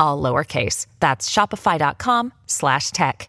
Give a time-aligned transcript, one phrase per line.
[0.00, 0.86] all lowercase.
[1.00, 3.28] That's shopify.com slash tech.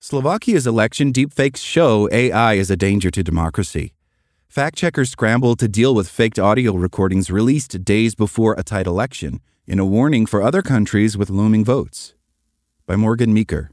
[0.00, 3.94] Slovakia's election deepfakes show AI is a danger to democracy.
[4.46, 9.40] Fact checkers scramble to deal with faked audio recordings released days before a tight election
[9.66, 12.14] in a warning for other countries with looming votes.
[12.86, 13.72] By Morgan Meaker.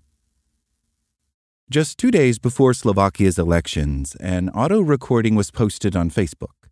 [1.69, 6.69] Just two days before Slovakia's elections, an auto recording was posted on Facebook.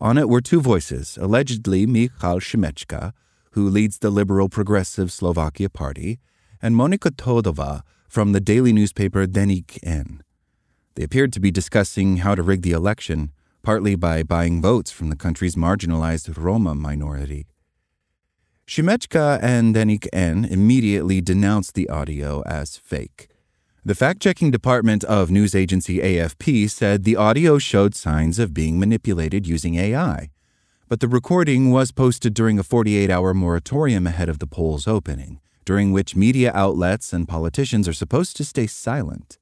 [0.00, 3.12] On it were two voices, allegedly Michal Šimečka,
[3.50, 6.18] who leads the liberal progressive Slovakia party,
[6.62, 10.24] and Monika Todova, from the daily newspaper Denik N.
[10.96, 13.30] They appeared to be discussing how to rig the election,
[13.62, 17.46] partly by buying votes from the country's marginalized Roma minority.
[18.66, 23.28] Šimečka and Denik N immediately denounced the audio as fake.
[23.84, 28.80] The fact checking department of news agency AFP said the audio showed signs of being
[28.80, 30.30] manipulated using AI,
[30.88, 35.40] but the recording was posted during a 48 hour moratorium ahead of the polls opening
[35.64, 39.38] during which media outlets and politicians are supposed to stay silent.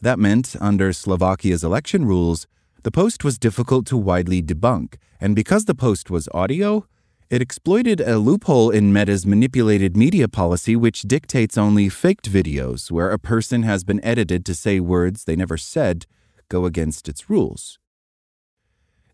[0.00, 2.46] That meant, under Slovakia's election rules,
[2.82, 6.86] the post was difficult to widely debunk, and because the post was audio,
[7.30, 13.10] it exploited a loophole in Meta's manipulated media policy, which dictates only faked videos where
[13.10, 16.04] a person has been edited to say words they never said
[16.48, 17.78] go against its rules.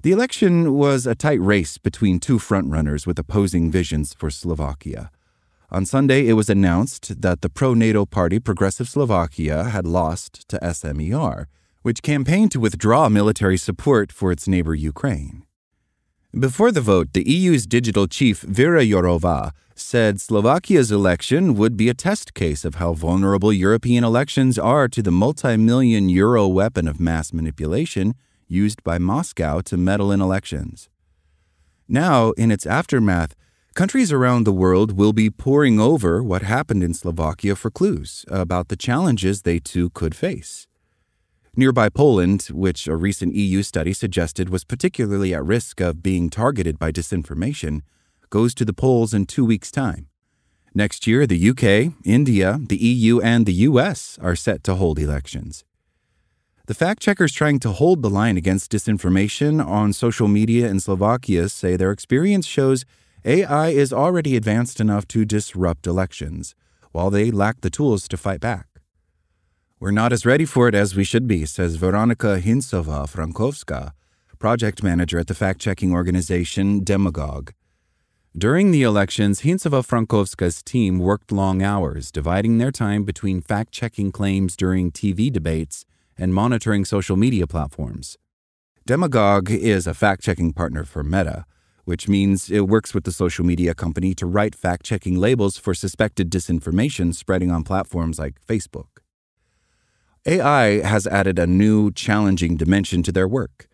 [0.03, 5.11] The election was a tight race between two frontrunners with opposing visions for Slovakia.
[5.71, 10.59] On Sunday, it was announced that the pro NATO party Progressive Slovakia had lost to
[10.63, 11.47] SMER,
[11.83, 15.45] which campaigned to withdraw military support for its neighbor Ukraine.
[16.33, 21.95] Before the vote, the EU's digital chief Vera Jourova said Slovakia's election would be a
[21.95, 26.99] test case of how vulnerable European elections are to the multi million euro weapon of
[26.99, 28.15] mass manipulation
[28.47, 30.89] used by Moscow to meddle in elections.
[31.87, 33.35] Now, in its aftermath,
[33.79, 38.67] Countries around the world will be poring over what happened in Slovakia for clues about
[38.67, 40.67] the challenges they too could face.
[41.55, 46.77] Nearby Poland, which a recent EU study suggested was particularly at risk of being targeted
[46.77, 47.83] by disinformation,
[48.31, 50.09] goes to the polls in two weeks' time.
[50.75, 55.65] Next year, the UK, India, the EU, and the US are set to hold elections.
[56.67, 61.49] The fact checkers trying to hold the line against disinformation on social media in Slovakia
[61.49, 62.85] say their experience shows
[63.29, 66.55] AI is already advanced enough to disrupt elections,
[66.93, 68.69] while they lack the tools to fight back.
[69.79, 73.93] We're not as ready for it as we should be, says Veronika Hincová Frankovská,
[74.39, 77.51] project manager at the fact checking organization Demagog.
[78.35, 84.11] During the elections, Hincová Frankovská's team worked long hours, dividing their time between fact checking
[84.11, 85.85] claims during TV debates
[86.17, 88.17] and monitoring social media platforms.
[88.89, 91.45] Demagog is a fact checking partner for Meta,
[91.89, 95.73] which means it works with the social media company to write fact checking labels for
[95.73, 99.01] suspected disinformation spreading on platforms like Facebook.
[100.27, 103.69] AI has added a new, challenging dimension to their work.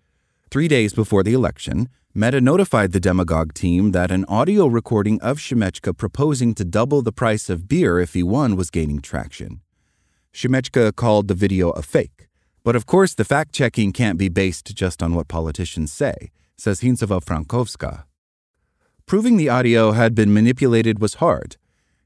[0.48, 5.38] Three days before the election, Meta notified the Demagog team that an audio recording of
[5.38, 9.60] Šimečka proposing to double the price of beer if he won was gaining traction.
[10.32, 12.28] Šimečka called the video a fake.
[12.62, 16.80] But of course, the fact checking can't be based just on what politicians say says
[16.80, 18.04] Hincová Frankovská.
[19.06, 21.56] Proving the audio had been manipulated was hard.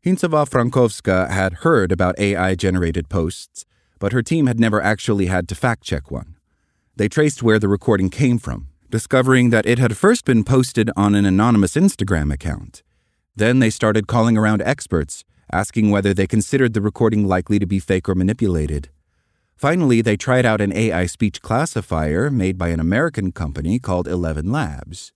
[0.04, 3.64] Hincová Frankovská had heard about AI generated posts,
[3.98, 6.36] but her team had never actually had to fact check one.
[6.96, 11.14] They traced where the recording came from, discovering that it had first been posted on
[11.14, 12.82] an anonymous Instagram account.
[13.36, 17.78] Then they started calling around experts, asking whether they considered the recording likely to be
[17.78, 18.88] fake or manipulated.
[19.58, 25.10] Finally, they tried out an AI speech classifier made by an American company called ElevenLabs.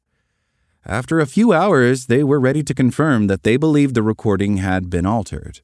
[0.85, 4.91] After a few hours, they were ready to confirm that they believed the recording had
[4.91, 5.61] been altered.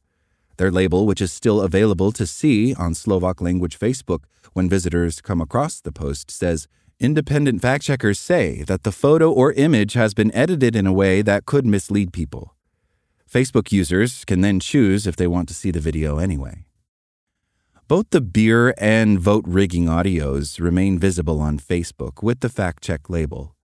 [0.58, 4.20] Their label, which is still available to see on Slovak language Facebook
[4.52, 6.69] when visitors come across the post, says
[7.00, 11.20] Independent fact checkers say that the photo or image has been edited in a way
[11.22, 12.54] that could mislead people.
[13.28, 16.68] Facebook users can then choose if they want to see the video anyway.
[17.88, 23.08] Both the beer and vote rigging audios remain visible on Facebook with the fact check
[23.08, 23.56] label.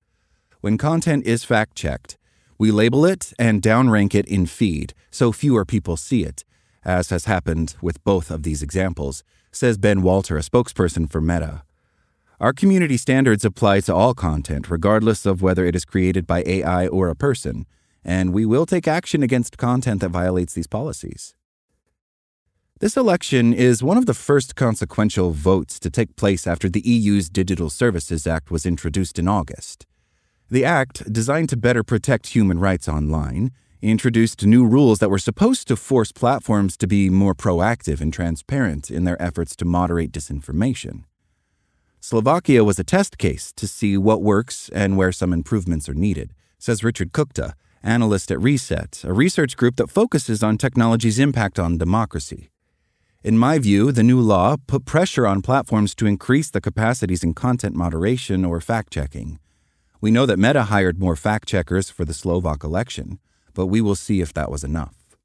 [0.62, 2.16] When content is fact checked,
[2.56, 6.42] we label it and downrank it in feed so fewer people see it,
[6.86, 9.22] as has happened with both of these examples,
[9.52, 11.62] says Ben Walter, a spokesperson for Meta.
[12.40, 16.86] Our community standards apply to all content, regardless of whether it is created by AI
[16.86, 17.66] or a person,
[18.02, 21.34] and we will take action against content that violates these policies.
[22.84, 27.30] This election is one of the first consequential votes to take place after the EU's
[27.30, 29.86] Digital Services Act was introduced in August.
[30.50, 35.66] The act, designed to better protect human rights online, introduced new rules that were supposed
[35.68, 41.04] to force platforms to be more proactive and transparent in their efforts to moderate disinformation.
[42.00, 46.34] Slovakia was a test case to see what works and where some improvements are needed,
[46.58, 51.78] says Richard Kuchta, analyst at Reset, a research group that focuses on technology's impact on
[51.78, 52.50] democracy.
[53.24, 57.32] In my view, the new law put pressure on platforms to increase the capacities in
[57.32, 59.38] content moderation or fact checking.
[60.02, 63.18] We know that Meta hired more fact checkers for the Slovak election,
[63.54, 65.16] but we will see if that was enough.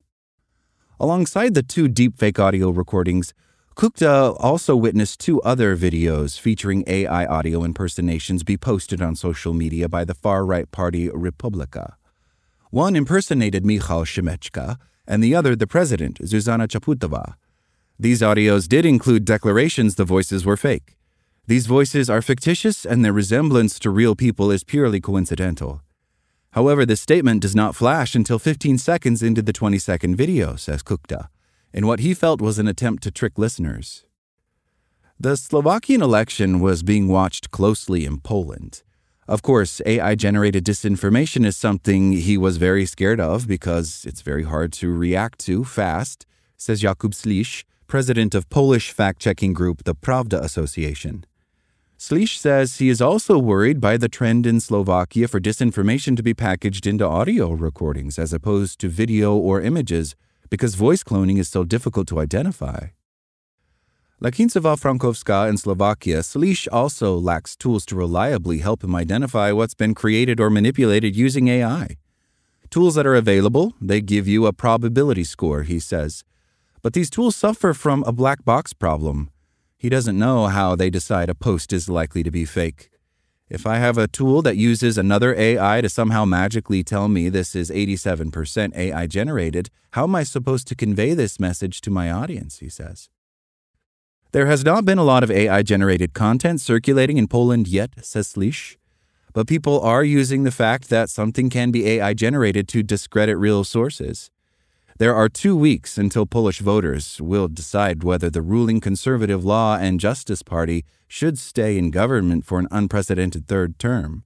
[0.98, 3.34] Alongside the two deepfake audio recordings,
[3.76, 9.90] Kuchta also witnessed two other videos featuring AI audio impersonations be posted on social media
[9.90, 11.96] by the far right party Republika.
[12.72, 17.34] One impersonated Michal Šimečka, and the other the president, Zuzana Čaputová.
[18.02, 20.96] These audios did include declarations the voices were fake.
[21.48, 25.82] These voices are fictitious, and their resemblance to real people is purely coincidental.
[26.52, 30.82] However, this statement does not flash until 15 seconds into the 20 second video, says
[30.82, 31.28] Kuchta,
[31.74, 34.06] in what he felt was an attempt to trick listeners.
[35.20, 38.84] The Slovakian election was being watched closely in Poland.
[39.28, 44.44] Of course, AI generated disinformation is something he was very scared of because it's very
[44.44, 46.26] hard to react to fast,
[46.56, 51.26] says Jakub Slisz, president of Polish fact checking group the Pravda Association.
[51.98, 56.34] Slisz says he is also worried by the trend in Slovakia for disinformation to be
[56.34, 60.16] packaged into audio recordings as opposed to video or images
[60.50, 62.90] because voice cloning is so difficult to identify.
[64.22, 69.74] Like Hincová Frankovská in Slovakia, Slisz also lacks tools to reliably help him identify what's
[69.74, 71.98] been created or manipulated using AI.
[72.70, 76.24] Tools that are available, they give you a probability score, he says.
[76.82, 79.30] But these tools suffer from a black box problem.
[79.78, 82.90] He doesn't know how they decide a post is likely to be fake.
[83.50, 87.56] If I have a tool that uses another AI to somehow magically tell me this
[87.56, 92.60] is 87% AI generated, how am I supposed to convey this message to my audience?
[92.60, 93.10] He says.
[94.32, 98.32] There has not been a lot of AI generated content circulating in Poland yet, says
[98.32, 98.78] Slisz,
[99.34, 103.64] but people are using the fact that something can be AI generated to discredit real
[103.64, 104.30] sources.
[105.00, 109.98] There are two weeks until Polish voters will decide whether the ruling Conservative Law and
[109.98, 114.26] Justice Party should stay in government for an unprecedented third term.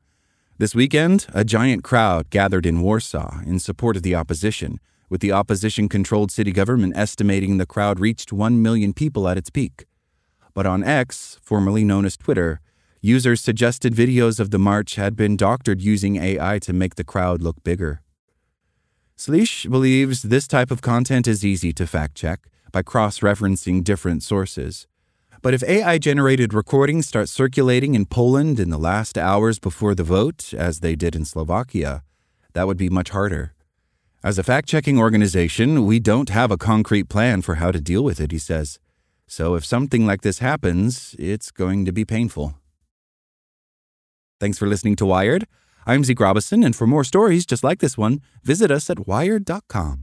[0.58, 4.80] This weekend, a giant crowd gathered in Warsaw in support of the opposition,
[5.12, 9.52] with the opposition controlled city government estimating the crowd reached 1 million people at its
[9.52, 9.86] peak.
[10.56, 12.62] But on X, formerly known as Twitter,
[13.00, 17.44] users suggested videos of the march had been doctored using AI to make the crowd
[17.44, 18.03] look bigger.
[19.18, 24.24] Slisz believes this type of content is easy to fact check by cross referencing different
[24.24, 24.88] sources.
[25.42, 30.04] But if AI generated recordings start circulating in Poland in the last hours before the
[30.04, 32.04] vote, as they did in Slovakia,
[32.54, 33.54] that would be much harder.
[34.24, 38.04] As a fact checking organization, we don't have a concrete plan for how to deal
[38.04, 38.80] with it, he says.
[39.28, 42.56] So if something like this happens, it's going to be painful.
[44.40, 45.46] Thanks for listening to Wired.
[45.86, 50.00] I'm Zeke Robison, and for more stories just like this one, visit us at wired.com.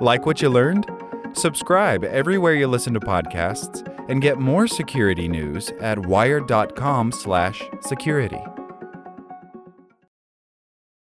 [0.00, 0.86] Like what you learned?
[1.34, 8.40] Subscribe everywhere you listen to podcasts and get more security news at wired.com/security.